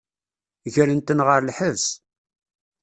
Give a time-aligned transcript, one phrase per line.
[0.73, 1.85] Gran-ten ɣer lḥebs.